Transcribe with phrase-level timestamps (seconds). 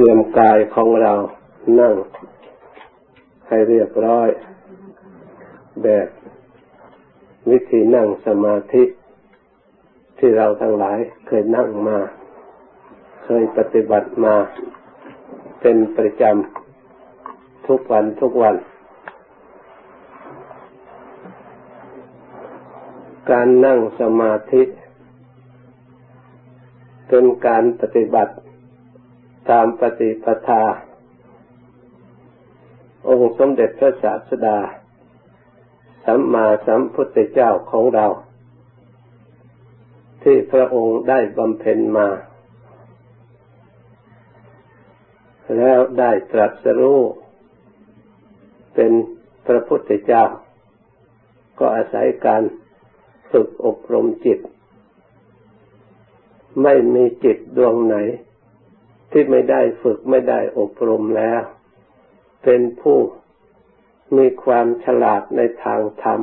[0.00, 1.14] เตรียมกายของเรา
[1.80, 1.94] นั่ง
[3.48, 4.28] ให้เรียบร้อย
[5.82, 6.08] แบบ
[7.50, 8.82] วิธีนั่งสมาธิ
[10.18, 11.98] ที่เราทั้งหลายเคยนั่งมา
[13.24, 14.34] เคยปฏิบัติมา
[15.60, 18.56] เป็นประจำทุกวันทุกวัน
[23.30, 24.62] การนั่งสมาธิ
[27.08, 28.34] เป็นการปฏิบัติ
[29.50, 30.62] ตามปฏิปทา
[33.08, 34.58] องค์สมเด็จพระศาสดา
[36.04, 38.06] สัมมาสัมพุทธเจ้าของเรา
[40.22, 42.08] ที่พระองค์ได้บำเพ็ญมา
[45.56, 47.00] แล้วได้ตรัสรู้
[48.74, 48.92] เป็น
[49.46, 50.24] พระพุทธเจ้า
[51.58, 52.42] ก็อาศัยการ
[53.30, 54.38] ฝึกอบรมจิต
[56.62, 57.96] ไม่มีจิตดวงไหน
[59.10, 61.40] ที่ไม่ได้ฝึกไม่ได้อบรมแล้ว
[62.44, 62.98] เป็นผู้
[64.16, 66.20] มีความฉลาดในทางธรรม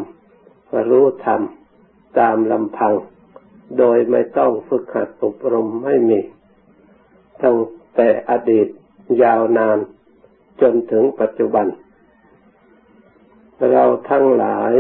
[0.90, 1.42] รู้ธรรม
[2.20, 2.94] ตามลำพัง
[3.78, 6.20] โดยไม่ต้องฝึกหัดอบรมไม่มี
[7.42, 7.58] ตั้ง
[7.96, 8.68] แต่อดีต
[9.24, 9.78] ยาวนาน
[10.62, 11.68] จนถึงปัจจุบัน
[13.72, 14.74] เราทั้งหลาย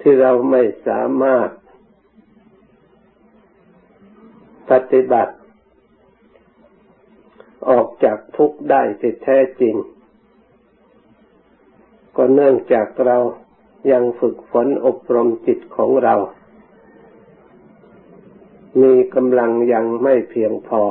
[0.00, 1.48] ที่เราไม่สามารถ
[4.70, 5.34] ปฏิบัติ
[7.68, 9.74] ออกจากทุกข์ได้ที่แท้จริง
[12.16, 13.18] ก็เนื่องจากเรา
[13.92, 16.14] ยังฝึกฝนอบรมจิตของเรา
[18.82, 20.82] มีกำลังยังไม่เพียงพอ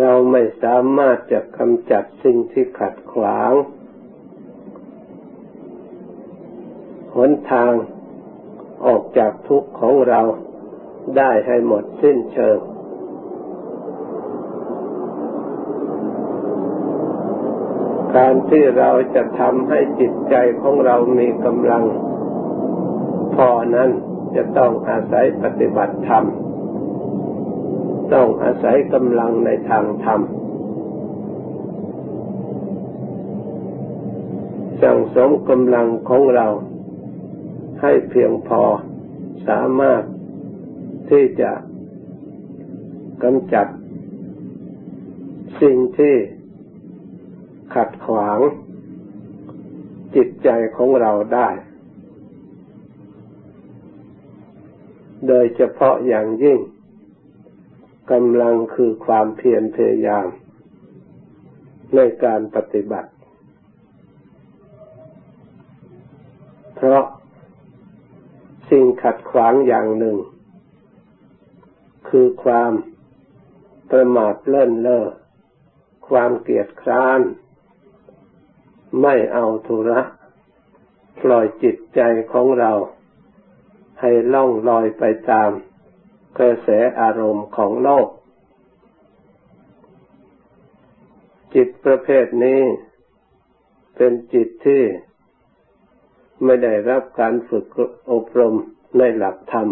[0.00, 3.52] เราไม่สามารถจะกำจัดสิ่งที่ขัดขวาง
[7.16, 7.72] หนทาง
[8.86, 10.20] ออกจากทุกข์ของเรา
[11.16, 12.58] ได้ให้หมดสิ้นเชิง
[18.16, 21.84] การที่เราจะทำให้จิตใจของเรามีกำลัง
[23.34, 23.90] พอนั้น
[24.36, 26.24] จะต้องอาศัยปฏิบัติธรรม
[28.12, 30.20] ต้องอาศัยกำลังในทางธรรม
[34.82, 36.46] สั่งสมกำลังของเรา
[37.82, 38.62] ให้เพียงพอ
[39.48, 40.02] สามารถ
[41.10, 41.52] ที่จะ
[43.22, 43.66] กำจัด
[45.60, 46.14] สิ่งที่
[47.74, 48.38] ขัดขวาง
[50.14, 51.48] จิตใจของเราได้
[55.28, 56.58] โดยเฉพาะอย่างยิ่ง
[58.12, 60.28] กำลังคือความเพียรพยายาม
[61.94, 63.10] ในการปฏิบัติ
[66.74, 67.04] เพราะ
[68.70, 70.16] สิ่งขัดขวางอย่างหนึ่ง
[72.08, 72.72] คือความ
[73.90, 75.06] ประมาทเลื่นเล่อ
[76.08, 77.20] ความเกียดคร้าน
[79.02, 80.00] ไม่เอาธุระ
[81.22, 82.00] ปล่อยจิตใจ
[82.32, 82.72] ของเรา
[84.00, 85.50] ให้ล่องลอยไปตาม
[86.38, 86.68] กระแส
[87.00, 88.08] อารมณ์ของโลก
[91.54, 92.60] จิตประเภทนี้
[93.96, 94.82] เป็นจิตที่
[96.44, 97.64] ไม่ได้รับการฝึก
[98.12, 98.54] อบรม
[98.98, 99.68] ในหลักธรรม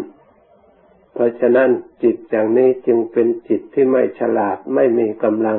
[1.12, 1.70] เพราะฉะนั้น
[2.02, 5.58] จิตอย่างนี้จึงเป็นจิตที่ไม่ฉลาดไม่มีกำลัง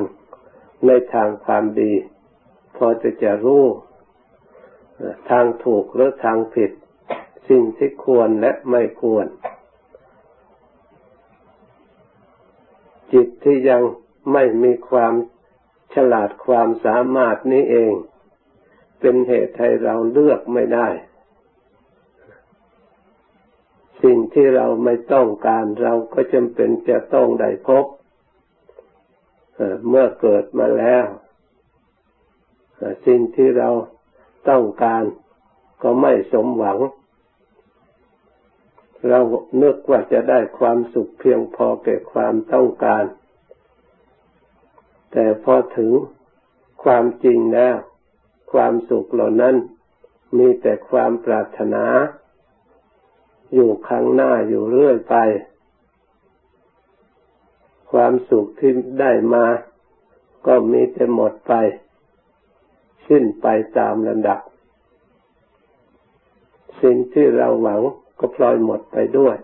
[0.86, 1.92] ในทางความดี
[2.76, 3.64] พอจะจะรู้
[5.30, 6.70] ทางถูกหรือทางผิด
[7.48, 9.26] สิ่งที่ควรและไม่ควร
[13.12, 13.82] จิตที่ยัง
[14.32, 15.12] ไม่มีความ
[15.94, 17.94] ฉลาดความสามารถนี้เอง
[19.00, 20.88] เป็นเหตุให้เราเลือกไม่ได้
[24.02, 27.86] สิ่งที่เราไม่ต้องการเราก็จำเป็นจะต้องได้พบ
[29.88, 31.04] เมื่อเกิดมาแล้ว
[33.06, 33.68] สิ่งที่เรา
[34.48, 35.04] ต้องการ
[35.82, 36.78] ก็ไม่สมหวัง
[39.08, 39.18] เรา
[39.58, 43.04] เนึกว่าจะได้ความสุขเพียงพอแก่ความต้องการ
[45.12, 45.92] แต่พอถึง
[46.84, 47.76] ความจริงแล้ว
[48.52, 49.56] ความสุขเหล่านั้น
[50.38, 51.84] มีแต่ความปรารถนา
[53.54, 55.16] อยู่ข้างหน้าอยู่เรื่อยไป
[57.92, 59.46] ความสุขที่ได้มา
[60.46, 61.52] ก็มีแต่หมดไป
[63.08, 63.46] สิ้นไป
[63.78, 64.40] ตามลำดับ
[66.82, 67.80] สิ่งที่เราหวัง
[68.18, 69.36] ก็พลอยหมดไปด้วย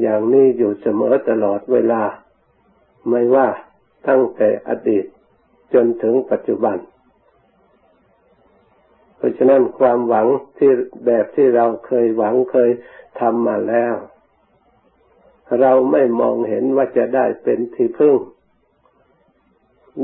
[0.00, 2.02] อย่างนี้อยู่เสมอตลอดเวลา
[3.08, 3.48] ไม่ว่า
[4.08, 5.04] ตั้งแต่อดีต
[5.74, 6.76] จนถึงปัจจุบัน
[9.16, 10.26] เพราะฉะนั้นความหวัง
[10.58, 10.70] ที่
[11.06, 12.70] แบบที่เราเคยหวังเคย
[13.20, 13.94] ทำมาแล้ว
[15.60, 18.14] เราไม่มองเห็นว่าจะได้เป็นที่พึ่ง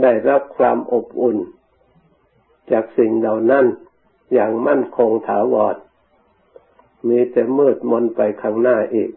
[0.02, 1.38] ได้รับความอบอุ่น
[2.72, 3.64] จากสิ่งเหล่านั้น
[4.32, 5.76] อย่างมั่นคงถาวร
[7.08, 9.10] มีแต่มืดมนไปข้างหน้าอีก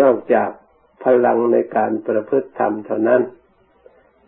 [0.00, 0.48] นอกจาก
[1.02, 3.22] พลังในการประพฤติธรรมเท่านั้น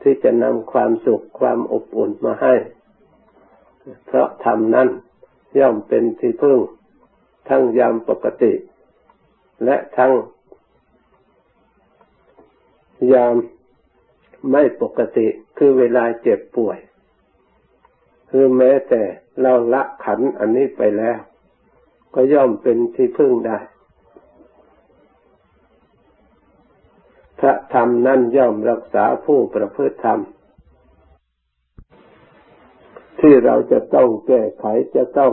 [0.02, 2.54] ที่จะนำความสุขความอบอุ่นมาให้
[4.06, 4.88] เพราะธรรมนั้น
[5.58, 6.58] ย่อมเป็นที่พึ่ง
[7.48, 8.52] ทั้งยามปกติ
[9.64, 10.12] และทั้ง
[13.12, 13.34] ยาม
[14.50, 15.26] ไม่ปกติ
[15.58, 16.78] คือเวลาเจ็บป่วย
[18.30, 19.02] คือแม้แต่
[19.40, 21.18] เราละขันอันนี้ไปแล้ว
[22.14, 23.58] ก็ย่อมเป็นที่พึ่งได้
[27.38, 30.20] พระธรรมนั้นย่อมรักษาผู้ประพฤติธรรม
[33.20, 34.64] ที่เราจะต้องแก้ไข
[34.96, 35.32] จะต้อง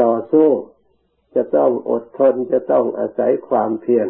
[0.00, 0.48] ต่อสู้
[1.34, 4.08] จะต้องอดทนจะต้องอาศัยความเพียร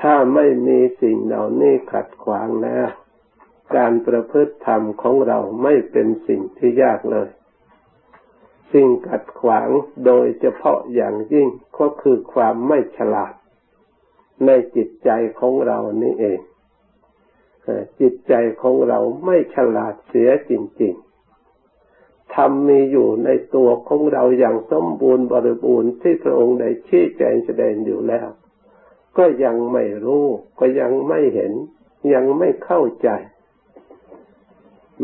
[0.00, 2.88] ถ้าไม่มีสิ่งเหล่านี้ขัดขวางแล้ว
[3.76, 7.28] การประพฤติธรรมของเราไม่เป็นสิ่งที่ยากเลย
[8.72, 9.68] สิ่งขัดขวาง
[10.06, 13.34] โดยเฉพาะอย่างยิ่งก็คือความไม่ฉลาด
[14.46, 16.40] ในจิตใจของเรานี่เอง
[18.00, 20.52] จิตใจของเราไม่ฉลาดเสียจ
[20.82, 20.94] ริง
[21.64, 28.28] ๆ ธรรมมีอยู่ในตัวของเราอย่างสมบูรณ์บริบูรณ์ที่พระองค์ได้ชี้แจงแสดงอยู่แล้ว
[29.18, 30.24] ก็ยังไม่รู้
[30.58, 31.52] ก็ยังไม่เห็น
[32.14, 33.08] ยังไม่เข้าใจ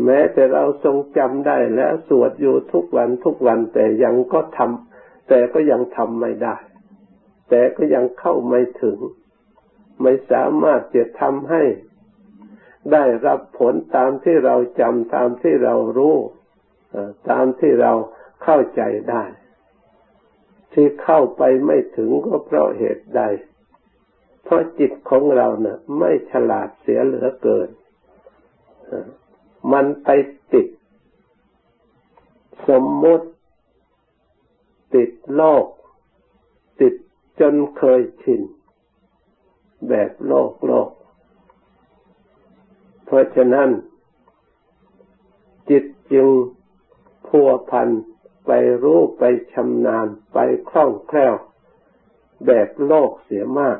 [0.05, 6.55] แม้แต่เราทรงจำได้แล้วสวดอยู่ทุกวันทุกวันแต่ยังก็ทำแต่ก็ยังทำไม่ได้
[7.49, 8.99] แต่ก็ยังเข้าไม่ถึง
[10.01, 11.63] ไม่สามารถจะทำให้
[12.91, 16.15] ได้รับผลตามที่เราจำตามที่เรารู้
[17.29, 17.91] ตามที่เรา
[18.43, 19.23] เข้าใจได้
[20.73, 23.21] ที่เข้าไปไม่ถึงก็เพราะเหตุใด
[24.43, 27.69] เพราะจิตของเราเนะ่ะ ไม่ฉลาดเสียเหลือเกิน
[29.71, 30.09] มันไป
[30.53, 30.67] ติด
[32.67, 33.27] สมมติ
[34.95, 35.65] ติดโลก
[36.81, 36.93] ติด
[37.39, 38.41] จนเคยชิน
[39.89, 40.89] แบบโลกโลก
[43.05, 43.69] เพราะฉะนั้น
[45.69, 46.27] จิตจึง
[47.27, 47.89] พัวพัน
[48.45, 48.51] ไป
[48.83, 50.37] รู้ไปชำนาญไป
[50.69, 51.35] คล่องแคล่ว
[52.45, 53.77] แบบโลกเสียมาก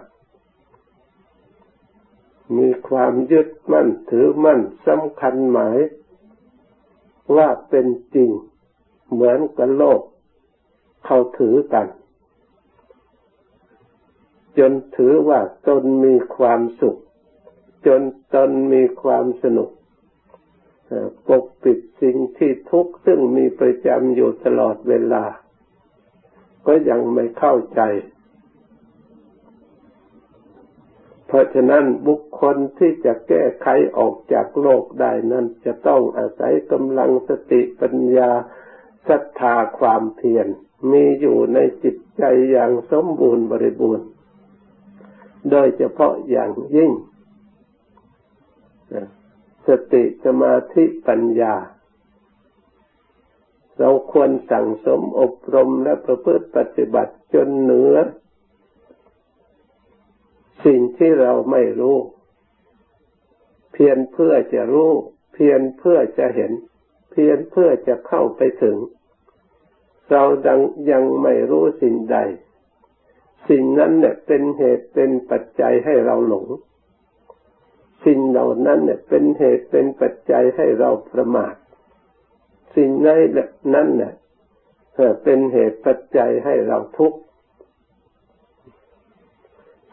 [2.58, 5.78] มีความยึดมั่นถือมั่นสำคัญหมาย
[7.36, 8.30] ว่าเป็นจริง
[9.12, 10.02] เหมือนกับโลก
[11.06, 11.88] เขาถือกัน
[14.58, 16.98] จนถือว่าตนมีความสุข
[17.88, 18.02] จน
[18.36, 19.70] ตนมีความสนุก
[21.28, 25.26] ปกปิดสิ่งที่ทุกข์ซึ่งมีประจำอยู่ตลอดเวลา
[26.68, 27.82] ก็ยังไม่เข้าใจ
[31.28, 38.32] เพราะฉะนั้นบุคคลที่จะแก้ไขออกจากโลกได้นั้นจะต้องอาศัยกำลังสติปัญญา
[39.08, 40.48] ศรัทธาความเพียร
[40.92, 44.08] มีอยู่ในจิตใจอย่างสมบูรณ์บริบูรณ์
[45.52, 46.92] โดยเฉพาะอย่างยิ่ง
[49.68, 51.56] สติสมาธิปัญญา
[53.80, 57.96] เราควรสั่งสมอบรมและประพฤติปฏิบัติจนเหนือ
[60.66, 61.98] สิ่งที่เราไม่รู้
[63.74, 64.92] เพียงเพื่อจะรู้
[65.34, 66.52] เพียงเพื่อจะเห็น
[67.12, 68.78] เพียงเพื่อจะเข้าไปถึง
[70.12, 70.62] เราดัง
[70.92, 72.18] ยังไม่รู้สิ่งใด
[73.50, 76.48] สิ่งนั้นเนี่ยเป็นเหตุเป็นปัจจัยให้เราหลง
[78.06, 81.56] สิ่งเหล่านั้นเนี่ยเป็นเหตุเป็นปัจจัยให้เราประมาท
[82.76, 84.14] สิ่งนั้นเนี่ย
[85.24, 87.20] เป็นเหตุปัจจัยให้เราทุกข์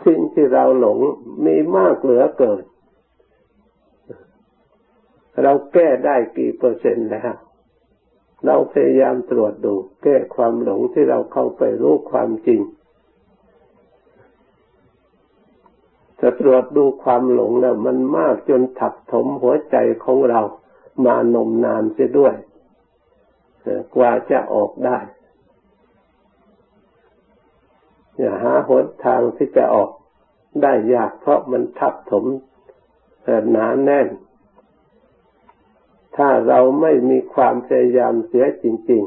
[0.07, 0.99] สิ่งที่เราหลง
[1.47, 2.63] มีมากเหลือเกิน
[5.43, 7.35] เราแก้ได้กี่เปอร์เซ็นต์แล้ว
[8.47, 12.61] เราพยายามตรวจดู แก้ความหลงที่เราเข้าไปรู้ความจริง
[16.21, 20.41] จะตรวจดูความหลงแล้วมันมากจนถักถมหัวใจของเรา
[21.05, 22.35] มานมนานเสียด้วย
[23.97, 24.99] กว่าจะออกได้
[28.19, 29.91] อย่าหาหนทางที่จะออก
[30.63, 32.25] ได้ยากเพราะมันทับถม
[33.51, 34.09] หนาแน่น
[36.17, 39.03] ถ้าเราไม่มีความพยายามเสียจริง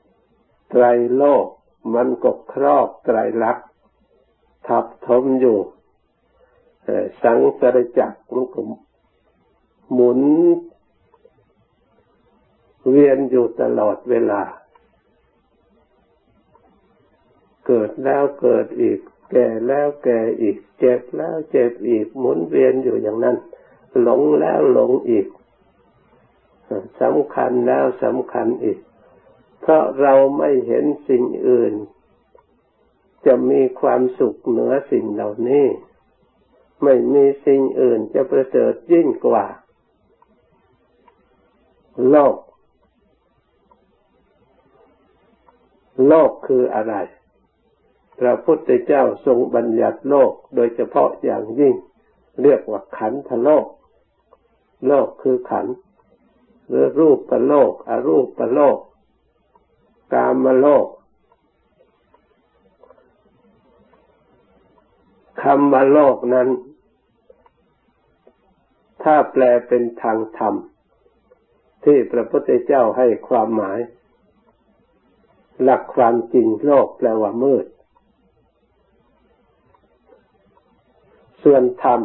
[0.00, 0.84] ๆ ไตร
[1.16, 1.46] โลก
[1.94, 3.68] มันก็ครอบไตรลักษณ์
[4.66, 5.58] ทับถมอยู่
[7.22, 8.60] สังสารจักรมันก็
[9.92, 10.20] หมุน
[12.90, 14.42] เวียนอยู่ตลอดเวลา
[17.72, 18.98] เกิดแล้วเกิดอีก
[19.30, 23.36] แก่แล้วแก่อีก เจ็บแล้วเจ็บอีก หมุนเวียนอยู่อย่างนั้น
[24.00, 25.26] หลงแล้วหลงอีก
[27.02, 28.78] สำคัญแล้วสำคัญอีก
[29.60, 31.72] เพราะเราไม่เห็นสิ่งอื่น
[33.26, 35.66] จะมีความสุขเหนือสิ่งเหล่านี้
[36.84, 39.46] ไม่มีสิ่งอื่นจะประเสริฐยิ่งกว่า
[42.10, 42.36] โลก
[46.06, 46.96] โลกคืออะไร
[48.20, 51.74] พระพุทธเจ้าทรงบัญญัติโลกโดยเฉพาะอย่างยิ่ง
[52.42, 53.66] เรียกว่าขันธโลก
[54.86, 55.70] โลกคือขันธ
[56.68, 58.78] หรือรูปประโลกอรูปประโลก
[60.14, 60.86] กามโลก
[65.42, 66.48] คำว่าโลกนั้น
[69.02, 70.54] ถ้าแปลเป็นทางธรรม
[71.84, 73.78] ที่พระพุทธเจ้าให้ความหมาย
[75.62, 77.66] หลักความจริงโลกแปลว่ามืด
[81.42, 82.00] ส่วนธรรม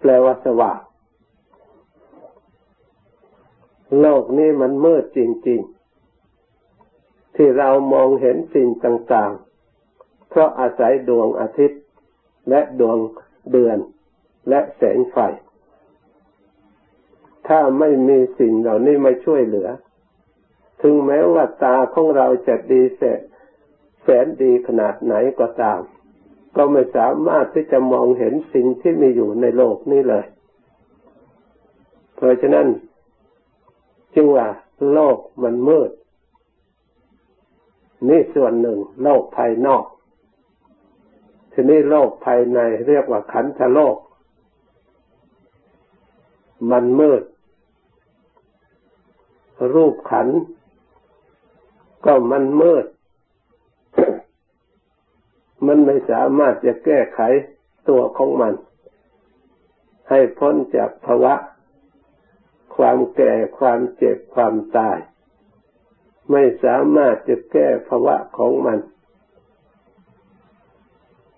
[0.00, 0.80] แปลว่าสว่าง
[4.00, 5.60] โลกนี้มันมืดจริง
[6.48, 9.32] ๆ ที่เรามองเห็นสิ่งต่าง
[9.80, 11.80] ๆ เพราะอาศัยดวงอาทิตย์
[12.48, 12.98] และดวง
[13.50, 13.78] เดือน
[14.48, 15.16] และแสงไฟ
[17.48, 19.68] ถ้าไม่มีสิ่งเหล่านี้มาช่วยเหลือ
[20.82, 23.02] ถึงแม้ว่าตาของเราจะดีแส
[24.02, 25.80] แสนดีขนาดไหนก็ตาม
[26.56, 30.24] ก็ไม่สามารถที่จะมองเห็นสิ่งที่มีอยู่ในโลกนี้เลย
[32.14, 32.66] เพราะฉะนั้น
[34.14, 34.46] จึงว่า
[34.92, 35.90] โลกมันมืด
[38.08, 39.84] นี่ส่วนหนึ่ง โลกภายนอก
[41.52, 42.58] ทีนี้โลกภายใน
[42.88, 43.96] เรียกว่าขันธโลก
[46.70, 47.22] มันมืด
[49.74, 50.28] รูปขัน
[52.04, 52.84] ก็มันมืด
[55.66, 57.20] มันไม่สามารถจะแก้ไข
[57.88, 58.54] ตัวของมัน
[60.10, 61.34] ให้พ้นจากภาวะ
[62.76, 64.98] ความแก่ความเจ็บความตาย
[66.30, 68.78] ไม่สามารถจะแก้ภาวะของมัน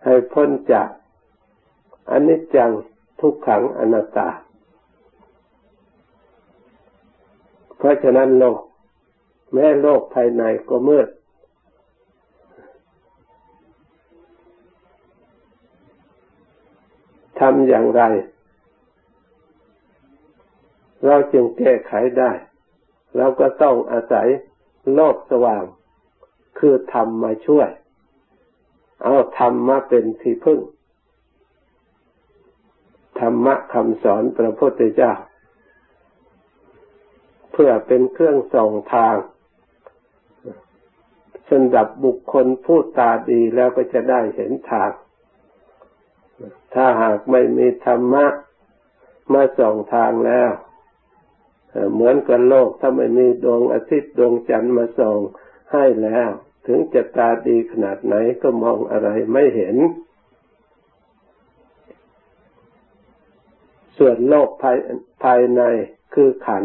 [0.04, 0.88] ให้พ้นจาก
[2.11, 2.71] อนิจจัง
[3.21, 4.28] ทุกขังอนัตตา
[7.76, 8.61] เพราะฉะนั้นโลก
[9.52, 11.09] แม้โลกภายในก็มืด
[17.40, 18.02] ทำอย่างไร
[21.07, 22.33] เราจึงแก้ไขได้
[23.16, 24.26] เราก็ต้องอาศัย
[24.95, 25.64] โลกสว่าง
[26.59, 27.69] คือธรรมมาช่วย
[29.02, 30.61] เอาธรรมมาเป็นที่พึ่ง
[33.21, 35.12] ธรรมะคำสอนพระพุทธเจ้า
[37.52, 39.16] เพื่อเป็นเครื่องส่องทาง
[41.50, 44.90] สำหรับบุคคลผู้ตาดีแล้วก็จะได้เห็นทาง
[46.75, 48.26] ถ้าหากไม่มีธรรมะ
[49.33, 50.50] มาส่องทางแล้ว
[51.93, 55.19] เหมือนกับโลกถ้าไม่มีดวงอาทิตย์ดวงจันทร์มาส่อง
[55.73, 56.31] ให้แล้ว
[56.66, 59.76] ถึงจะตาดีขนาดไหนก็มองอะไรไม่เห็น
[63.99, 64.78] ส่วนโลกภาย
[65.23, 65.62] ภายใน
[66.14, 66.64] คือขัน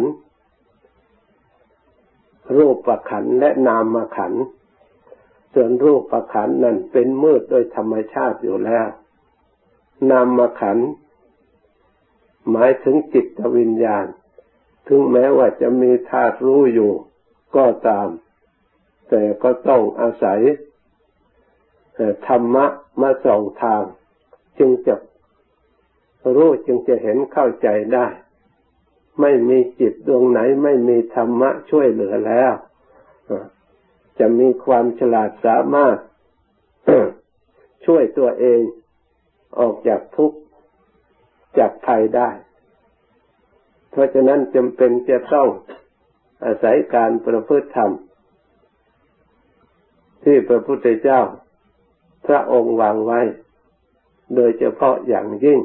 [2.58, 4.34] รูปประขันและนามมาขัน
[5.54, 8.88] ส่วนรูปประขันนั่นเป็นมืดโดยธรรมชาติอยู่แล้ว
[10.10, 10.78] นามาขัน
[12.52, 14.06] หมายถึงจิตวิญญาณ
[14.88, 16.92] ถึงแม้ว่าจะมีธาตุรู้อยู่
[17.56, 18.08] ก็ตาม
[19.10, 20.40] แต่ก็ต้องอาศัย
[22.28, 22.66] ธรรมะ
[23.02, 23.84] มาส่องทาง
[24.60, 24.96] จึงจะ
[26.36, 28.08] รู้จึงจะเห็นเข้าใจได้
[29.22, 32.54] ไม่มีจิตดวงไหน ไม่มีธรรมะช่วยเหลือแล้ว
[34.20, 35.98] จะมีความฉลาดสามารถ
[37.86, 38.62] ช่วยตัวเอง
[39.60, 40.38] ออกจากทุกข์
[41.58, 42.30] จากภัยได้
[43.92, 45.48] เพราะฉะนั้นจำเป็นจะต้อง
[46.46, 47.92] อาศัยการประพฤติธรรม
[50.24, 51.22] ที่พระพุทธเจ้า
[52.26, 53.22] พระองค์วางไว้
[54.36, 55.60] โดยเฉพาะอย่างยิ่ง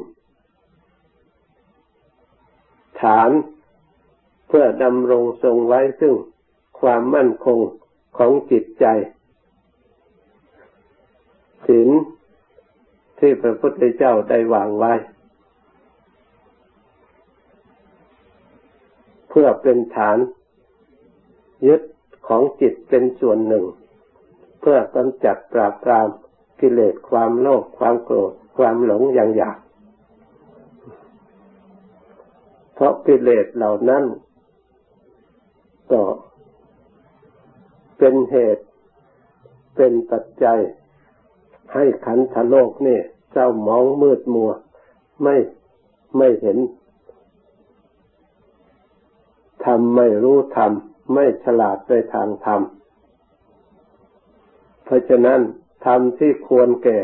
[3.01, 3.31] ฐาน
[4.47, 6.13] เพื่อดำรงทรงไว้ซึ่ง
[6.79, 7.59] ความมั่นคง
[8.17, 8.85] ของจิตใจ
[11.67, 11.89] ศีล
[13.19, 14.93] ที่พระพุทธเจ้าได้วางไว้
[19.29, 20.17] เพื่อเป็นฐาน
[21.67, 21.81] ยึด
[22.27, 23.65] ของจิตเป็นส่วนหนึ่ง
[24.59, 26.07] เพื่อกำจัดปราบปราม
[26.59, 29.59] กิเลสความโลภความโกรธ ความหลงอย่างหยาบ
[32.73, 34.03] เพราะกิเลสเหล่านั้น
[35.91, 36.01] ก็
[37.97, 38.65] เป็นเหตุ
[39.75, 40.59] เป็นปัจจัย
[41.73, 42.99] ให้ขันธโลกนี่
[43.31, 44.51] เศร้ามองมืดมัว
[45.23, 45.35] ไม่
[46.17, 46.57] ไม่เห็น
[49.65, 52.61] ทำไม่รู้ทำไม่ฉลาดในทางธรรม
[54.83, 55.39] เพราะฉะนั้น
[55.85, 56.99] ธรรมที่ควรแก่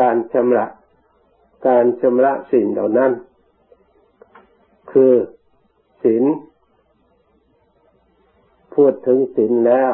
[0.00, 0.66] การชำระ
[1.68, 3.12] การชำระสิ่งเหล่านั้น
[4.92, 5.12] คือ
[6.02, 6.24] ศีล
[8.74, 9.92] พูดถึงศีลแล้ว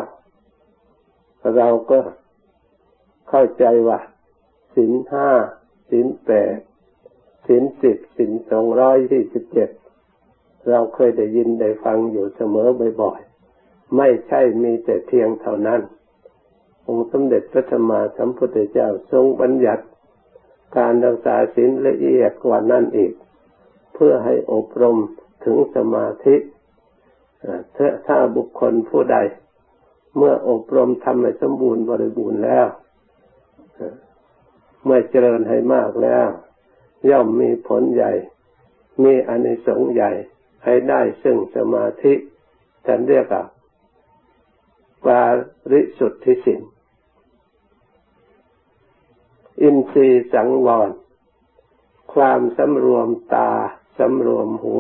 [1.57, 1.99] เราก็
[3.29, 3.99] เข้าใจว่า
[4.75, 5.29] ศีลห้า
[5.91, 6.59] ศีลแปด
[7.47, 9.71] ศีลสิบศีลสองร้อยที่สิบเจ็ด
[10.69, 12.69] เราเคยได้ยินได้ฟังอยู่เสมอ
[13.01, 15.81] บ่อยๆ ไม่ใช่มีแต่เพียงเท่านั้น
[16.87, 19.85] องค์สมเด็จพระธรรมาสัมพุทธเจ้าทรงบัญญัติ
[20.77, 23.13] การรักษาศีลละเอียดกว่านั้นอีก
[23.95, 24.97] เพื่อให้อบรม
[25.45, 26.37] ถึงสมาธิ
[28.07, 29.17] ถ้าบุคคลผู้ใด
[30.17, 32.67] เมื่ออบรมทำให้สมบูรณ์บริบูรณ์แล้ว
[34.85, 36.29] เมื่อเจริญให้มากแล้ว
[37.11, 38.13] ย่อมมีผลใหญ่
[39.03, 40.13] มีอนิสงส์ใหญ่
[40.65, 42.15] ให้ได้ซึ่งสมาธิ
[42.87, 43.45] ท่านเรียกว่า
[45.05, 45.25] ปา
[45.73, 46.61] ริสุทธิสิน
[49.63, 50.91] อินทรีย์สังวร
[52.15, 53.53] ความสำรวมตา
[53.99, 54.79] สำรวมหู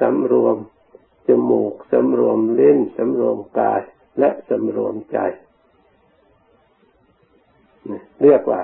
[0.00, 0.56] สำรวม
[1.28, 3.80] จมูกสำรวมลิ้นสำรวมกาย
[4.18, 5.18] และสำรวมใจ
[8.22, 8.62] เรียกว่า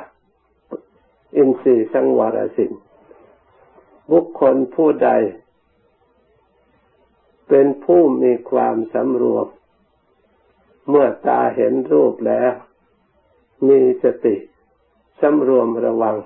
[1.36, 2.72] อินทรีย์สังวรสิน
[4.10, 5.10] บุคคลผู้ใด
[7.48, 9.46] เป็นผู้มีความสำรวม
[10.88, 12.52] เมื่อตาเห็นรูปแล้ว
[13.68, 14.36] มีสติ
[15.20, 16.16] สำรวมระวัง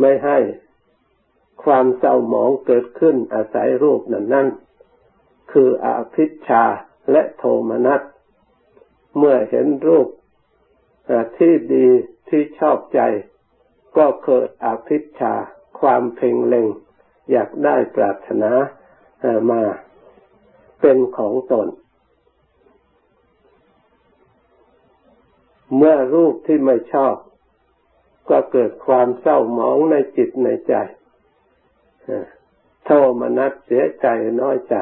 [0.00, 0.38] ไม่ให้
[1.64, 4.48] ความเศร้าหมองเกิดขึ้นอาศัยรูปนั้นนั่น
[5.52, 6.64] คืออาภิชา
[7.10, 8.02] และโทมนัส
[9.16, 10.08] เมื่อเห็นรูป
[11.38, 11.86] ที่ดี
[12.28, 13.00] ที่ชอบใจ
[13.96, 15.34] ก็เกิดอภิชา
[15.80, 16.66] ความเพ่งเล็ง
[17.30, 18.52] อยากได้ปรารถนา
[19.50, 19.62] มา
[20.80, 21.68] เป็นของตน
[25.76, 27.14] เมื่อรูปที่ไม่ชอบ
[28.30, 30.74] ก็เกิดความเศร้าหมองในจิตในใจ
[32.84, 32.90] โท
[33.20, 34.06] มนัสเสียใจ
[34.40, 34.74] น้อยใจ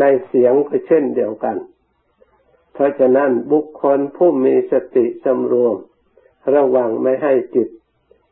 [0.00, 1.56] ในเสียงก็เช่นเดียวกัน
[2.74, 5.76] เพราะฉะนั้นบุคคลผู้มีสติสำรวม
[6.54, 7.68] ระวังไม่ให้จิต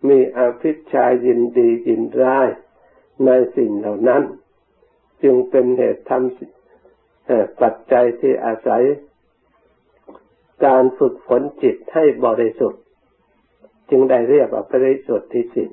[0.09, 2.49] มีอภิชายินดียินร้าย
[3.27, 4.23] ในสิ่งเหล่านั้น
[5.23, 8.83] จึงเป็นเหตุทำปัจจัยที่อาศัย
[10.65, 12.83] การฝึกฝนจิตให้บริสุทธิ์
[13.91, 15.71] จึงได้เรียกว่าบริสุทธิ์ที่สิ่ง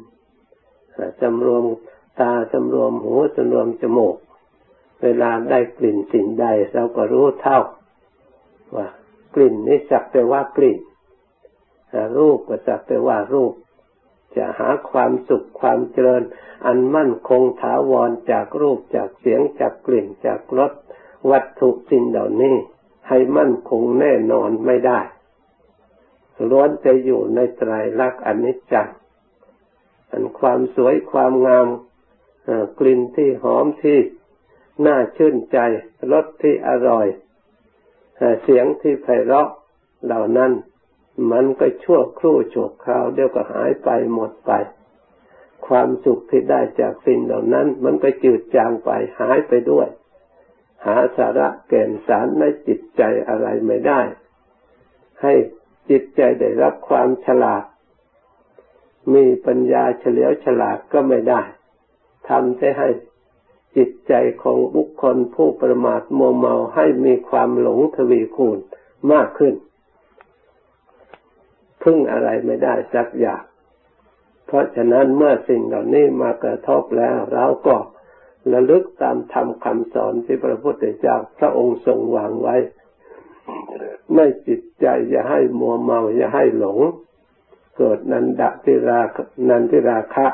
[1.22, 1.66] สำรวม
[2.22, 4.16] ตาสำรวมหูสำรวมจมูก
[5.04, 7.60] เวลาได้กลิ่นสิ่งใดเราก็รู้เท่า
[8.76, 8.88] ว่า
[9.36, 10.80] กลิ่นนี้สักแต่ว่ากลิ่น
[12.18, 13.54] รูปก็สักแต่ว่ารูป
[14.38, 16.24] จะหาความสุขความเจริญ
[16.66, 20.72] อันมั่นคงถาวรจากรูปจากเสียงจากกลิ่นจากรส
[21.32, 22.56] วัตถุสิ่งเหล่านี้
[23.10, 25.00] ให้มั่นคงแน่นอนไม่ได้
[26.50, 28.90] ล้วนจะอยู่ในไตรลักษณ์อนิจจัง
[30.12, 31.68] อันความสวยความงาม
[32.80, 34.00] กลิ่นที่หอมที่
[34.86, 35.58] น่าชื่นใจ
[36.12, 37.08] รสที่อร่อย
[38.44, 39.50] เสียงที่ไพเราะ
[40.06, 40.52] เหล่านั้น
[41.32, 44.52] มันก็ชั่วครู่ชั่วคราวเดี๋ยวก็หายไปหมดไป
[45.68, 49.88] ความสุขที่ได้จากสิ่งเหล่านั้น มันก็จืดจางไปหายไปด้วย
[50.86, 54.02] หาสาระแก่นสารในจิตใจอะไรไม่ได้
[55.22, 55.34] ให้
[55.90, 57.64] จิตใจได้รับความฉลาด
[59.14, 61.42] มีปัญญาเฉลียวฉลาดก็ไม่ได้
[62.30, 62.90] ทำให้
[63.80, 64.14] จิตใจ
[64.44, 68.58] ของบุคคลผู้ประมาทมัวเมาให้มีความหลงทวีคูณ
[69.12, 69.54] มากขึ้น
[71.84, 73.44] พึ่งอะไรไม่ได้สักอย่าง
[74.46, 77.76] เพราะฉะนั้นเมื่อสิ่งเหล่านี้มากระทบแล้วเราก็
[78.54, 82.56] ระลึกตามธรรมคำสอนที่พระพุทธเจ้าพระองค์ทรงวางไว้
[84.16, 86.80] ในจิตใจอย่าให้มัวเมาอย่าให้หลง
[87.78, 89.02] เกิดนันดะทิรา
[89.50, 90.28] นันทิราคะ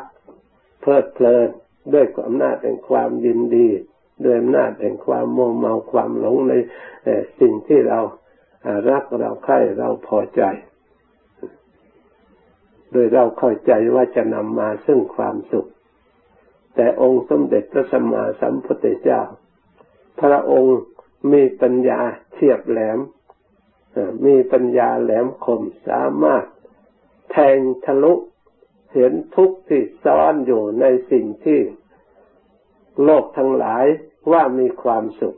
[0.81, 1.49] เพลิดเพลิน
[1.93, 3.67] ด้วยอำนาจแห่งความยินดี
[4.23, 6.53] ด้วยอำนาจแห่งความมัวเมาความหลงใน
[7.39, 7.99] สิ่งที่เรา
[8.89, 10.41] รักเราใคร่เราพอใจ
[12.91, 15.69] โดยเราเข้าใจว่าจะนำมาซึ่งความสุข
[16.75, 19.21] แต่องค์สมเด็จพระสัมมาสัมพุทธเจ้า
[20.21, 20.77] พระองค์
[21.31, 21.99] มีปัญญา
[22.33, 22.99] เทียบแหลม
[24.25, 26.43] มีปัญญาแหลมคมสามารถ
[27.31, 28.13] แทงทะลุ
[28.95, 31.59] เห็นทุกข์ที่ซ่อนอยู่ในสิ่งที่
[33.03, 33.85] โลกทั้งหลาย
[34.31, 35.37] ว่ามีความสุข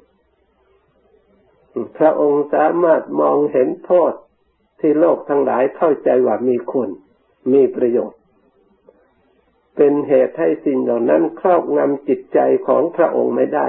[1.98, 4.14] พระองค์สามารถมองเห็นโทษ
[4.80, 6.90] ที่โลกทั้งหลายเข้าใจว่ามีคุณ
[7.54, 8.20] มีประโยชน์
[9.76, 13.68] เป็นเหตุให้สิ่งเหล่านั้นครอบงำจิตใจของพระองค์ไม่ได้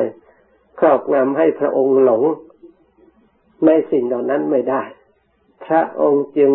[0.78, 2.22] ครอบงำให้พระองค์หลง
[3.66, 4.82] ในสิ่งเหล่านั้นไม่ได้
[5.66, 6.52] พระองค์จึง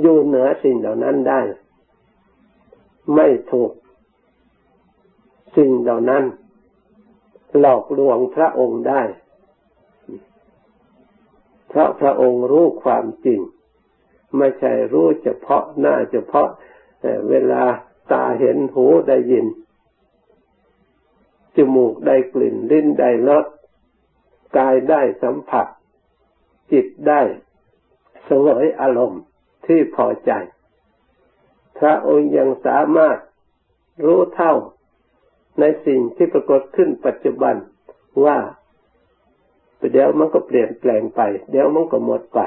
[0.00, 1.40] อยู่เหนือสิ่งเหล่านั้นได้
[3.14, 3.72] ไม่ถูก
[5.56, 6.24] สิ่งเหล่านั้น
[7.60, 9.02] หลอกลวงพระองค์ได้
[11.68, 13.40] เพราะพระองค์รู้ความจริง
[14.38, 16.48] ไม่ใช่รู้เฉพาะหน้าเฉพาะ
[17.28, 17.62] เวลา
[18.12, 19.46] ตาเห็นหูได้ยิน
[21.56, 23.46] จมูกได้กลิ่นลิ้นได้รส
[24.56, 25.66] กายได้สัมผัส
[26.72, 27.20] จิตได้
[28.28, 29.22] สวยอารมณ์
[29.66, 30.32] ที่พอใจ
[31.78, 33.18] พระองค์ยังสามารถ
[34.04, 34.54] รู้เท่า
[35.60, 37.54] ในสิ่งที่ปรากฏขึ้นปัจจุบัน
[38.24, 38.38] ว่า
[39.92, 42.40] เดี๋ยวมันก็เปลี่ยนแปลงไป เดี๋ยวมันก็หมดไป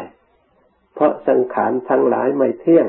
[0.93, 2.87] เพราะสังขารทั้งหลายไม่เที่ยง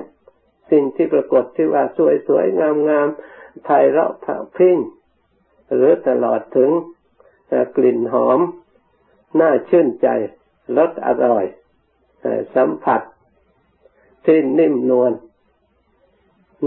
[0.70, 1.84] สิ่งที่ปรากฏที่ว่า
[2.26, 4.10] สวยๆงามๆไพเราะ
[4.56, 4.78] พิ้ง
[5.74, 6.70] หรือตลอดถึง
[7.76, 8.40] กลิ่นหอม
[9.40, 10.08] น่าชื่นใจ
[10.76, 11.44] รสอร่อย
[12.54, 13.00] สัมผัส
[14.24, 15.12] ที่นิ่มนวล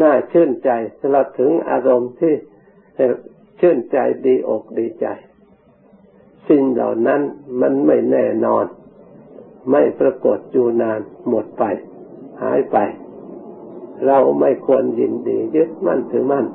[0.01, 0.69] น่าชื่นใจ
[1.01, 2.33] ตลอดถึงอารมณ์ที่
[3.59, 5.07] ชื่นใจดีอกดีใจ
[6.49, 7.21] สิ่งเหล่านั้น
[7.61, 8.65] มันไม่แน่นอน
[9.71, 10.99] ไม่ปรากฏอยู่นาน
[11.29, 11.63] หมดไป
[12.41, 12.77] หายไป
[14.05, 16.45] เราไม่ควรยินดียึดมั่นถือมั่น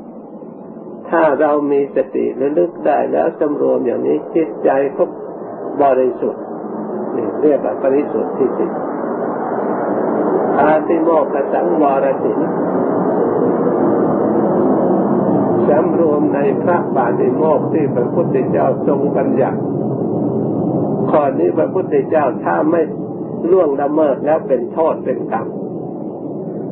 [1.09, 5.05] ถ้าเรามีสติระลึกได้แล้วสำรวมอย่างนี้จิตใจก็
[5.83, 6.42] บริสุทธิ์
[7.16, 8.70] นี่เรียกว่าบริสุทธิ์ที่จิต
[10.59, 12.38] อาติโมกสังวรสิน
[15.68, 19.61] สำรวมในพระบาติโมกที่พระพุทธเจ้าทรงบัญญัติ
[21.11, 22.83] ข้อนี้พระพุทธเจ้าถ้าไม่
[23.51, 25.46] ล่วงละเมิดแล้วเป็นโทษเป็นกรรม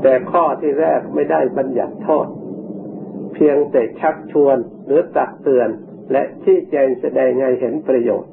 [0.03, 2.27] แต่ข้อที่แรกไม่ได้บัญญัติโทษ
[3.35, 5.69] เพียงแต่ชักชวนหรือตักเตือน
[6.13, 8.33] และที่แจงแสดงให้เห็นประโยชน์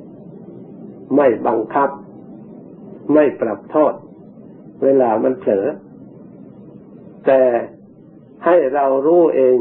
[1.15, 1.89] ไม่บังคับ
[3.13, 3.93] ไม่ปรับโทษ
[4.83, 5.67] เวลามันเผลอ
[7.25, 7.41] แต่
[8.45, 9.58] ให้เรารู้เอง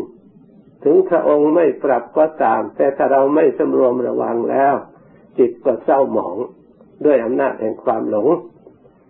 [0.85, 4.75] ถึงพระองค์ไม่ปรับก็ตาม แต่ถ้าเราไม่สำรวมระวังแล้ว
[5.38, 6.37] จิตก็เศร้าหมอง
[7.05, 8.29] ด้วยอำนาจแห่งความหลง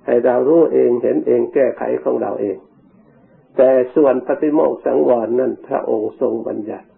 [0.07, 2.57] ให้เรารู้เองเห็นเองแก้ไขของเราเอง
[3.57, 6.89] แต่ส่วนปฏิโมกสังวรนั้นพระองค์ทรงบัญญัติ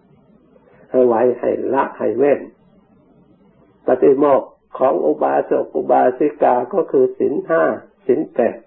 [0.91, 2.41] ให้ไว้ให้ละให้เว้น
[3.87, 4.41] ปฏิโมก
[4.77, 7.63] ของอุบาสกอุบาสิกาก็คือสินห้า
[8.07, 8.57] สินแปด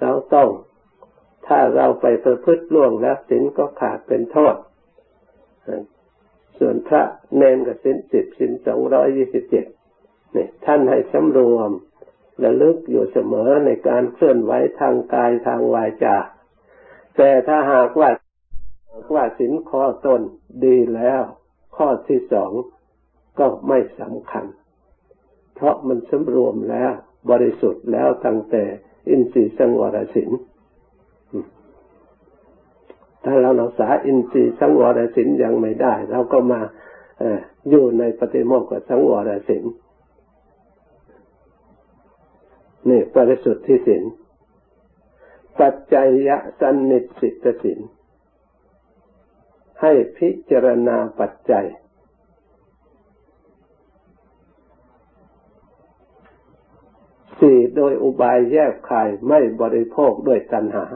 [0.00, 0.48] เราต้อง
[1.48, 4.54] ถ้าเราไปประพฤติล่วงแล้วสินก็ขาดเป็นโทษ
[6.58, 7.02] ส่วนพระ
[7.36, 9.66] เนนกับสินสิบสินสองร้อยยี่สิบเจ็ด
[10.36, 11.70] นี่ท่านให้สำรวม
[12.40, 16.16] และลึกอยู่เสมอในการเคลื่อนไหวทางกายทางวาจา
[17.16, 18.10] แต่ถ้าหากว่า
[19.14, 20.22] ว่าสินข้อต้น
[20.64, 21.22] ดีแล้ว
[21.76, 22.52] ข้อที่สอง
[23.38, 24.44] ก็ไม่สำคัญ
[25.54, 26.92] เพราะมันสำรวมแล้ว
[27.30, 28.64] บริสุทธิ์แล้วตั้งแต่
[29.08, 30.30] อินทรีย์สังวรสิน
[33.28, 36.60] ถ้าเรารักษาอินทรีย์สังวรสินยังไม่ได้ เราก็มา
[37.70, 39.64] อยู่ในปฏิโมกข์สังวรสิน
[42.88, 44.02] นี่ปริสุทธิสิน
[45.60, 47.78] ปัจจัยยะสันนิสิตสิน
[49.80, 51.66] ให้พิจารณาปัจจัย
[57.40, 60.86] สี่โดยอุบายแยกคายไม่บริโภคด้วยตัณหา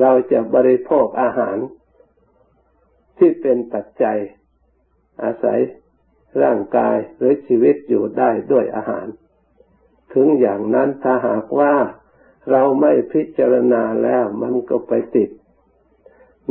[0.00, 1.56] เราจะบริโภคอาหาร
[3.18, 4.18] ที่เป็นปัจจัย
[5.22, 5.60] อาศัย
[6.42, 9.06] ร่างกายหรือชีวิตอยู่ได้ด้วยอาหาร
[10.14, 11.74] ถึงอย่างนั้นถ้าหากว่า
[12.50, 15.30] เราไม่พิจารณาแล้วมันก็ไปติด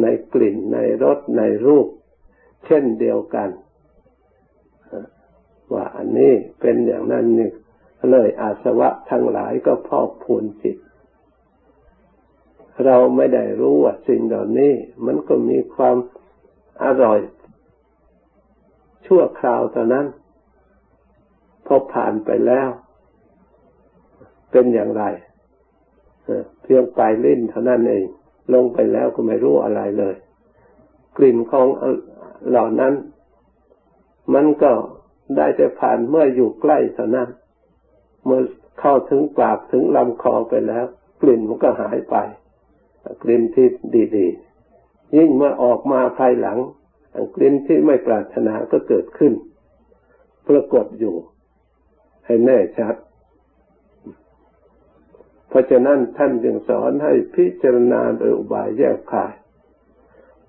[0.01, 1.87] ในกลิ่นในรสในรูป
[2.65, 3.49] เช่นเดียวกัน
[5.73, 7.51] ว่าอันนี้เป็นอย่างนั้นนี่
[8.11, 10.77] เลยอาสวะทั้งหลายก็พอกพูนจิต
[12.85, 14.73] เราไม่ได้รู้ว่าสิ่งเหล่านี้
[15.05, 15.95] มันก็มีความ
[16.83, 17.19] อร่อย
[19.05, 20.05] ชั่วคราวเท่านั้น
[21.65, 22.69] พอผ่านไปแล้ว
[24.51, 25.03] เป็นอย่างไร
[26.61, 28.05] เพียงปลายลิ้นเท่านั้นเอง
[28.53, 30.15] ลงไปแล้วก็ไม่รู้อะไรเลย
[31.17, 31.67] กลิ่นของ
[32.49, 32.93] เหล่านั้น
[34.33, 34.71] มันก็
[35.37, 37.29] ได้แต่ผ่านเมื่ออยู่ใกล้เท่านั้น
[38.25, 38.41] เมื่อ
[38.79, 40.85] เข้าถึงปากถึงลำคอไปแล้ว
[41.21, 42.15] กลิ่นมันก็หายไป
[43.23, 43.67] กลิ่นที่
[44.17, 46.57] ดีๆ ยิ่งมื่อออกมาภายหลัง
[47.35, 49.33] กลิ่นที่ไม่ปรารถนาก็เกิดขึ้น
[50.47, 51.15] ปรากฏอยู่
[52.25, 52.95] ให้แน่ชัด
[55.49, 59.33] เพราะฉะนั้นท่านจึงสอนให้พิจารณาโดยอุบายแยกขาย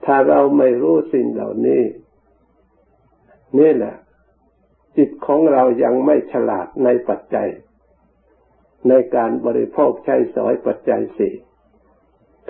[0.05, 1.83] ถ้าเราไม่รู้สิ่งเหล่านี้
[3.59, 3.95] นี่แหละ
[4.97, 7.49] จิตของเรายังไม่ฉลาดในปัจจัย
[8.89, 11.35] ในการบริโภคใช้สอยปัจจัยสี่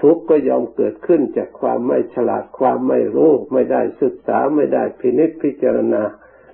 [0.01, 6.03] ทุกข์ก็ยอมเกิดขึ้นจากความไม่ฉลาดความไม่รู้ ไม่ได้ศึกษาไม่ได้พินิจพิจารณา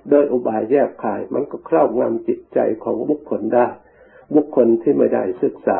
[0.09, 3.67] โดยอุบายแยกขาย มันก็ครอบงำจิตใจของบุคคลได้
[4.35, 5.79] บุคคลที่ไม่ได้ศึกษา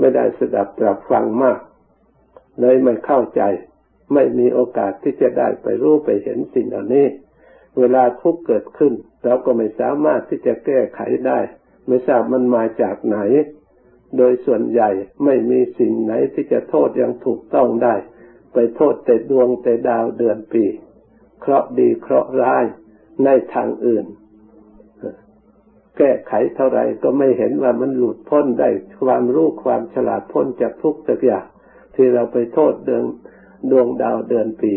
[0.00, 1.58] ไม่ได้สดับตรับฟังมาก
[2.60, 3.42] เลยไม่เข้าใจ
[4.14, 7.06] ไม่มีโอกาสที่จะได้ไปรู้ไปเห็นสิ่งเหล่านี้
[7.78, 8.92] เวลาทุกข์เกิดขึ้น
[9.24, 11.38] เราก็ไม่สามารถที่จะแก้ไขได้
[11.86, 13.18] ไม่ทราบมันมาจากไหน
[14.16, 14.90] โดยส่วนใหญ่
[15.24, 17.94] ไม่มีสิ่งไหนที่จะโทษยังถูกต้องได้
[18.52, 20.64] ไปโทษแต่ดวงแต่ดาวเดือนปี
[21.40, 22.64] เคราะดีเคราะร้าย
[23.24, 24.06] ในทางอื่น
[25.96, 28.68] แก้ไขเท่าไรก็ไม่เห็นว่ามันหลุดพ้นได้
[29.04, 31.46] ความรู้ความฉลาดพ้นจากทุกข์จากอย่าง
[31.94, 33.04] ที่เราไปโทษเดือน
[33.70, 34.74] ดวงดาวเดือนปี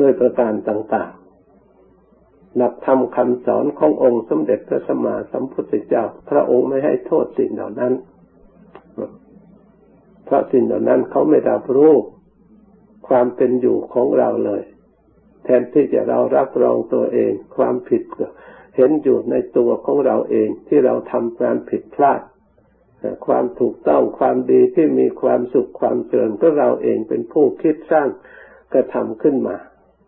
[0.00, 1.10] ด้วยประการต่าง
[2.56, 7.92] หลักธรรมคำสอนขององค์สมเด็จพระสัมมาสัมพุทธเจ้า พระองค์ไม่ให้โทษสิ่งเหล่านั้น
[10.24, 11.94] เพราะสิ่งเหล่านั้นเขาไม่รับรู้
[13.08, 14.62] ความเป็นอยู่ของเราเลย
[15.44, 18.02] แทนที่จะเรารับรองตัวเอง ความผิด
[18.76, 22.20] เห็นอยู่ในตัวของเราเองที่เราทำการผิดพลาด
[23.26, 28.08] ความถูกต้องความดีที่มีความสุขความเจริญก็เราเองเป็นผู้คิดสร้าง
[28.72, 29.56] กระทำขึ้นมา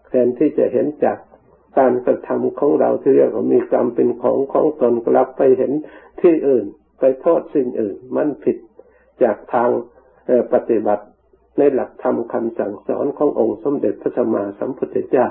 [0.08, 1.18] แทนที่จะเห็นจาก
[1.78, 5.72] การกระทำของเราที่เรียกว่ามีกรรมเป็นของของตนกลับไปเห็น
[6.20, 6.64] ที่อื่น
[6.98, 8.56] ไปโทษสิ่งอื่น มันผิด
[9.22, 9.70] จากทาง
[10.52, 11.04] ปฏิบัติ
[11.58, 15.26] ในหลักธรรมคำสั่งสอนขององค์สมเด็จพระสัมมาสัมพุทธเจ้า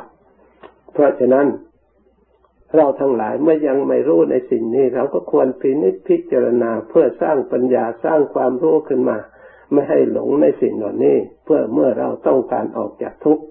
[0.93, 1.47] เพราะฉะนั้น
[2.75, 9.17] เราทั้งหลายเมื่อยังไม่รู้ในสิ่งนี้ เราก็ควรพินิจพิจารณาเพื่อสร้างปัญญาสร้างความรู้ขึ้นมา
[9.71, 13.43] ไม่ให้หลงในสิ่งเหล่านี้ เพื่อเมื่อเราต้องการออกจากทุกข์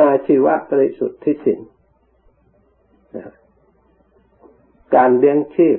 [0.00, 1.58] อาชีวะบริสุทธิ์ที่สิ่ง
[4.94, 5.78] การเลี้ยงชีพ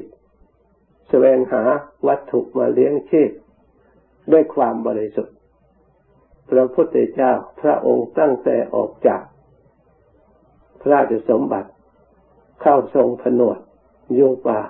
[1.10, 1.64] แสวงหา
[2.08, 3.32] วัตถุมาเลี้ยงชีพ
[4.32, 5.36] ด้วยความบริสุทธิ์
[6.50, 9.22] พระพุทธเจ้าพระองค์ตั้งแต่ออกจาก
[10.82, 11.70] พระราชสมบัติ
[12.62, 13.60] เข้าทรงผนวด
[14.14, 14.62] อยู่ป่า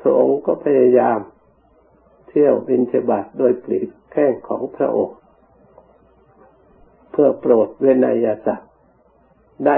[0.00, 1.18] พระองค์ก็พยายาม
[2.28, 5.16] เที่ยวบินเทบาทโดยปลีกแข้งของพระองค์
[7.10, 8.70] เพื่อโปรดเวนยสัตว์
[9.66, 9.76] ได้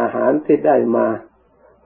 [0.00, 1.06] อาหารที่ได้มา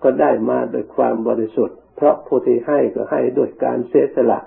[0.02, 4.38] ก็ได้มาโดยความบริสุทธิ์ เพราะผู้ที่ให้ก็ให้ด้วยการเสียสละ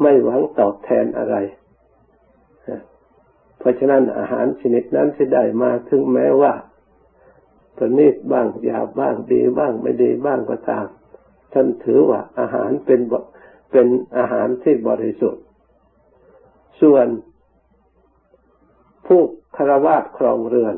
[0.00, 1.36] ไม่หวังตอบแทนอะไร
[3.58, 6.52] เพราะฉะนั้นอาหารชนิดนั้นที่ได้มาถึงแม้ว่า
[7.76, 10.86] ประณีตบ้างหยาบบ้างดีบ้างไม่ดีบ้างก็ตาม
[11.52, 13.00] ท่านถือว่าอาหารเป็น
[13.70, 13.86] เป็น
[14.18, 15.44] อาหารที่บริสุทธิ์
[16.80, 17.06] ส่วน
[19.06, 19.22] ผู้
[19.56, 20.76] คารวาสครองเรือน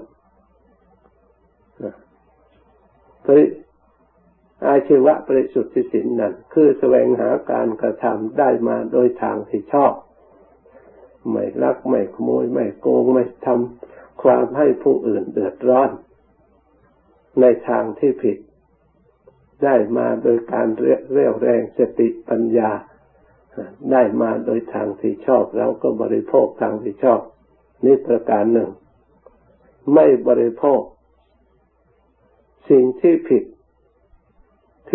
[4.68, 9.92] อาชีวะบริสุทธิสินนั้นคือแสวงหาการกระทำได้มาโดยทางที่ชอบ
[11.30, 15.90] ไม่ลักไม่ขโมยไม่โกงไม่ทำความให้ผู้อื่นเดือดร้อน
[17.40, 18.38] ในทางที่ผิด
[19.64, 22.70] ได้มาโดยการเรียวแรงสติปัญญา
[23.92, 27.20] ได้มาโดยทางที่ชอบเราก็บริโภคทางที่ชอบ
[27.84, 28.70] นี่ประการหนึ่ง
[29.94, 30.80] ไม่บริโภค
[32.70, 33.44] สิ่งที่ผิด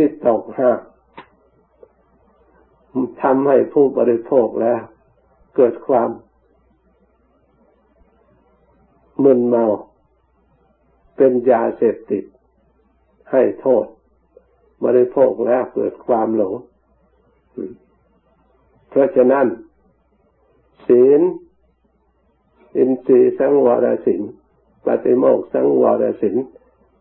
[0.01, 0.79] ที่ตกหัก
[3.21, 4.81] ทำให้ผู้บริโภคแล้ว
[5.55, 6.09] เกิดความ
[9.23, 9.63] มึนเมา
[11.17, 12.23] เป็นยาเสพติด
[13.31, 13.85] ให้โทษ
[14.85, 16.53] บริโภคแล้วเกิดความหลง
[18.89, 19.47] เพราะฉะนั้น
[20.87, 21.21] ศีล
[22.77, 24.21] อินทรีย์สังวรสิน
[24.85, 26.35] ปฏิโมกสังวรสิน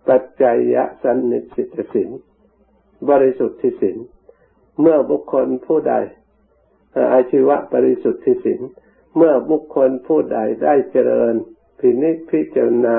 [0.09, 0.57] ปัจจัย
[1.03, 2.11] สันนิสิตสิน
[3.11, 3.97] บริสุทธิ์ที่สิน
[4.81, 5.95] เมื่อบุคคลผู้ใด
[7.13, 8.61] อาชีวะบริสุทธิ์ที่สิน
[9.17, 11.35] เมื่อบุคคลผู้ใดได้เจริญ
[11.79, 12.97] พินิจพิจารณา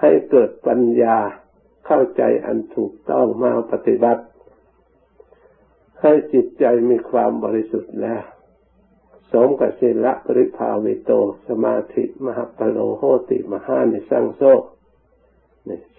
[0.00, 1.18] ให้เกิดปัญญา
[1.86, 4.24] เข้าใจอันถูกต้องมาปฏิบัติ
[6.02, 8.24] ให้จิตใจมีความบริสุทธิ์แล้ว
[9.32, 11.12] สมกับศีละปริภาวิโต
[11.48, 14.42] สมาธิมหาปโลโหติมหานิสังโซ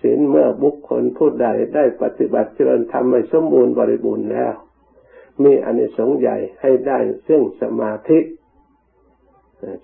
[0.02, 4.54] ศีลเมื่อบุคคลผู้ใดได้ปฏิบัติเจริญธรรมให้สมบูรณ์บริบูรณ์แล้ว
[5.44, 8.20] มีอนิสงส์ใหญ่ให้ได้ซึ่งสมาธิ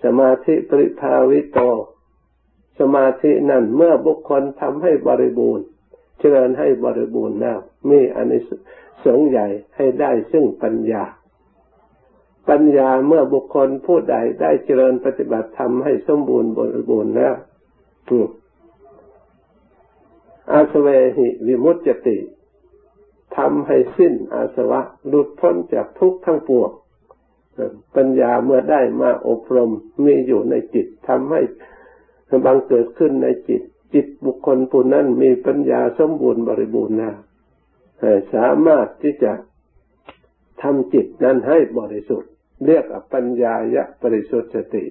[0.03, 1.59] สมาธิปริภาวิโต
[2.79, 5.65] สมาธินั่นเมื่อบุคคลทำให้บริบูรณ์
[6.19, 7.59] เจริญให้บริบูรณ์แล้ว
[7.89, 8.41] มีอันนี้
[9.05, 11.03] สงใหญ่ให้ได้ซึ่งปัญญา
[12.49, 17.33] ปัญญาเมื่อบุคคลผู้ใดได้เจริญปฏิบัติทำให้สมบูรณ์บริบูรณ์แล้ว
[20.51, 22.17] อาสเวหิวิมุตติ
[23.37, 26.71] ทำให้สิ้นอาสวะ หลุดพ้นจากทุกข์ทั้งปวง
[27.95, 29.71] ปัญญาเมื่อได้มาอบรม
[30.05, 31.41] มีอยู่ในจิตทำให้
[32.45, 33.61] บังเกิดขึ้นในจิต
[33.93, 37.11] จิตบุคคลผู้นั้นมีปัญญาสมบูรณ์บริบูรณ์นะ
[38.33, 39.31] สามารถที่จะ
[40.61, 42.31] ทำจิตนั้นให้บริสุทธิ์
[42.65, 44.85] เรียกปัญญายะบริสุทธิ์สติ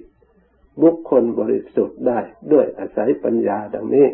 [0.81, 2.19] บุคคลบริสุทธิ์ได้
[2.51, 4.07] ด้วยอาศัยปัญญาดังนี้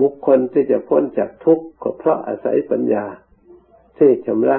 [0.00, 3.04] บุคคลที่จะพ้นจากทุกข์ก็เพราะอาศัยปัญญา
[3.98, 4.58] ที่ชำระ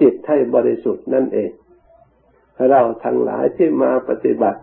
[0.00, 1.50] จิตให้บริสุทธิ์นั่นเอง
[2.68, 4.60] เราทั้งหลายที่มาปฏิบัติ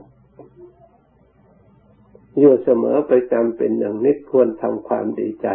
[2.39, 5.47] อยู่เสมอไปจำเป็นอย่างนิดควรทำความดีใจ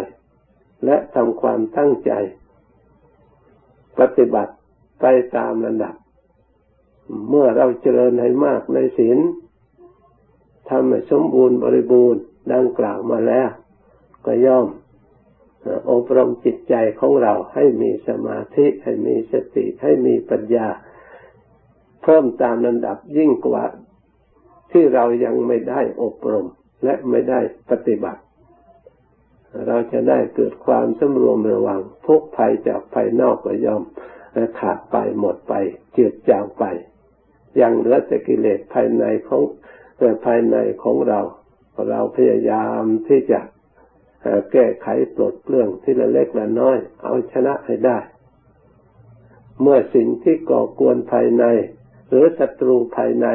[0.85, 2.13] และทำความตั้งใจ
[3.99, 4.53] ปฏิบัติ
[5.01, 5.05] ไป
[5.37, 5.95] ตามระดับ
[7.29, 9.19] เมื่อเราเจริญให้มากในศีล
[10.69, 13.49] ทำให้สมบูรณ์บริบูรณ์ดังกล่าวมาแล้ว
[14.27, 14.67] ก็ย่อม
[15.91, 20.69] อบรมจิตใจของเราให้มีสมาธิให้มีสติให้มีปัญญา
[22.03, 23.65] เพิ่มตามระดับยิ่งกว่า
[24.73, 26.47] ที่เรายังไม่ได้อบรม
[26.85, 28.23] และไม่ได้ปฏิบัติ
[29.67, 33.83] เราจะได้เกิดความสำรวมระวังทุกภัยจากภายนอกก็ย่อม
[34.59, 35.55] ขาดไปหมดไป
[35.97, 36.65] จืดจางไป
[37.61, 39.43] ยังเหลือแต่กิเลสภายในของ
[40.25, 41.21] ภายในของเรา
[41.91, 43.41] เราพยายามที่จะ
[44.53, 47.99] แก้ไขปลดเปลื้องที่ละเล็กละน้อย เอาชนะให้ได้
[49.61, 51.45] เมื่อสิ่งที่ก่อกวนภายใน
[52.09, 53.27] หรือศัตรูภายใน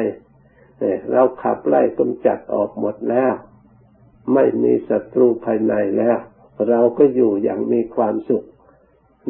[1.12, 3.32] เราขับไล่กำจัดออกหมดแล้ว
[4.34, 6.18] ไม่มีศัตรูภายในแล้ว
[6.68, 8.44] เราก็อยู่อย่างมีความสุข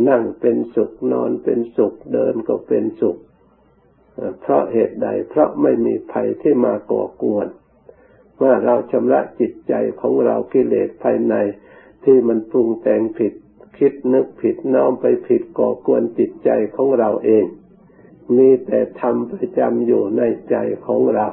[0.09, 3.17] นั่งเป็นสุขนอนเป็นสุขเดินก็เป็นสุข
[4.41, 7.47] เพราะเหตุใดเพราะไม่มีภัยที่มาก่อกวน
[8.39, 11.35] เมื่อเราชำระจิตใจของเรากิเลสภายใน
[12.05, 13.33] ที่มันปรุงแต่งผิด
[13.79, 17.45] คิดนึกผิดน้อมไปผิดก่อกวนจิตใจของเราเอง
[18.37, 21.27] มีแต่ธรรมประจำอยู่ในใจของเรา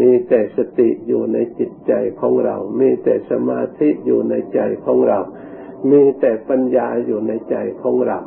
[0.00, 5.20] มีแต่สติอยู่ในจิตใจของเรา มีแต่สมาธิอยู่ในใจของเรา
[5.90, 8.18] มีแต่ปัญญาอยู่ในใจของเรา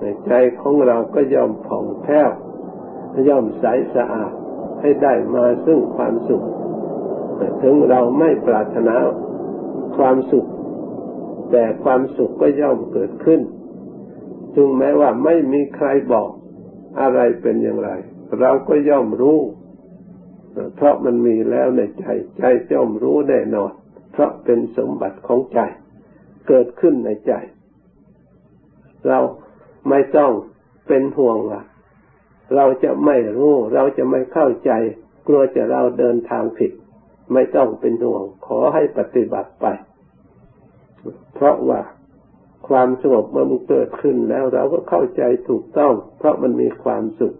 [0.00, 2.30] ในใจของเราก็ย่อมผ่องแผ้ว
[3.28, 4.32] ย่อมใสสะอาด
[4.80, 6.44] ให้ได้มาซึ่งความสุข
[7.62, 8.96] ถึงเราไม่ปรารถนา
[9.96, 10.46] ความสุข
[11.50, 13.40] แต่ความสุขก็ย่อมเกิดขึ้น
[14.54, 16.30] ถึงแม้ว่าไม่มีใครบอก
[17.00, 17.90] อะไรเป็นอย่างไร
[18.40, 19.38] เราก็ย่อมรู้
[20.76, 22.04] เพราะมันมีแล้วในใจ
[22.38, 23.72] ใจย่อมรู้แน่นอน
[24.12, 25.60] เพราะเป็นสมบัติของใจ
[26.48, 27.32] เกิดขึ้นในใจ
[29.08, 29.18] เรา
[29.88, 30.32] ไม่ต้อง
[30.88, 31.62] เป็นห่วงว่า
[32.54, 34.70] เราจะไม่รู้ เราจะไม่เข้าใจ
[35.26, 36.72] กลัวจะเราเดินทางผิด
[37.32, 39.66] ไม่ต้องเป็นห่วง ขอให้ปฏิบัติไป
[41.34, 41.80] เพราะว่า
[42.68, 47.36] ความสงบเมื่อมันเกิดขึ้นแล้วเราก็เข้าใจถูกต้อง เพราะมันมีความสุข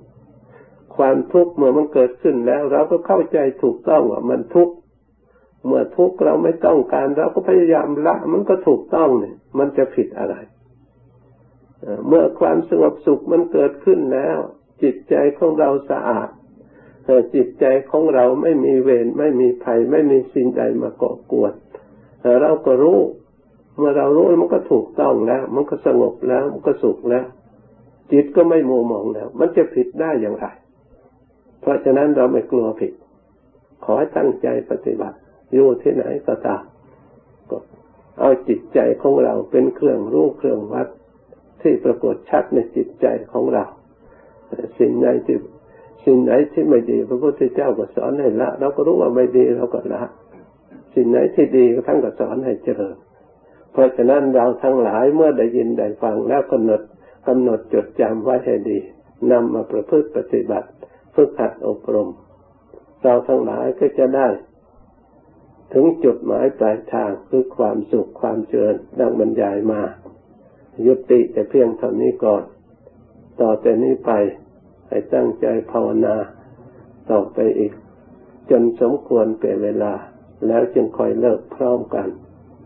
[0.96, 4.74] ความทุกข์เมื่อมันเกิดขึ้นแล้ว เราก็เข้าใจถูกต้องว่ามันทุกข์
[5.66, 10.34] เมื่อทุกข์เราไม่ต้องการเราก็พยายามละ มันก็ถูกต้องเนี่ย มันจะผิดอะไร
[12.08, 14.38] เมื่อความสงบสุขมันเกิดขึ้นแล้ว
[14.82, 16.28] จิตใจของเราสะอาด
[17.06, 21.52] ต่จิตใจของเราไม่มีเวรไม่มีภัย ไม่มีสิ่งใดมาก่อกวน
[22.42, 22.98] เราก็รู้
[23.76, 27.26] เมื่อเรารู้มันก็ถูกต้องแล้ว มันก็สงบแล้ว มันก็สุขแล้ว
[28.12, 30.46] จิตก็ไม่มัวมองแล้ว มันจะผิดได้อย่างไร
[31.60, 32.92] เพราะฉะนั้นเราไม่กลัวผิด
[33.84, 35.16] ขอให้ตั้งใจปฏิบัติ
[35.52, 36.62] อยู่ที่ไหนก็ตาม
[37.50, 37.58] ก็
[38.20, 40.88] เอาจิตใจของเราเป็นเครื่องรู้เครื่องวัด
[41.62, 43.64] ที่ปรากฏชัดในจิตใจของเรา
[44.78, 45.38] สิ่งใดที่
[46.06, 50.02] สิ่งไหนที่ไม่ดี พระพุทธเจ้าก็สอนให้ละ เราก็รู้ว่าไม่ดีเราก็ละ
[50.94, 52.96] สิ่งไหนที่ดีท่านก็สอนให้เจริญ
[53.72, 56.80] เพราะฉะนั้นเราทั้งหลายเมื่อได้ยินได้ฟังแล้วกำหนด
[57.28, 58.78] กำหนดจดจำไว้ให้ดี
[59.30, 60.68] นำมาประพฤติปฏิบัติ
[61.14, 62.10] ฝึกหัดอบรม
[63.02, 64.28] เราทั้งหลายก็จะได้
[65.72, 69.82] ถึงจุดหมายปลายทางคือความสุขความเจริญดังบรรยายมา
[70.86, 72.42] ยุติแต่เพียงเท่านี้ก่อน
[73.40, 74.12] ต่อแต่นี้ไป
[74.88, 76.16] ให้ตั้งใจภาวนา
[77.10, 77.72] ต่อไปอีก
[78.50, 79.92] จนสมควรเป็นเวลา
[80.46, 82.08] แล้วจึงคอยเลิกพร้อมกัน